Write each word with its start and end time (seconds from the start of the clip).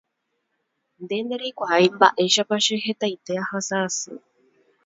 Nde 1.03 1.15
ndereikuaái 1.25 1.87
mba'éichapa 1.95 2.55
che 2.65 2.75
hetaite 2.85 3.31
ahasa'asy 3.43 4.13